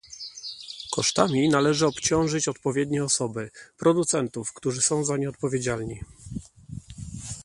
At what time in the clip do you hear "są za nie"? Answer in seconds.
4.81-5.29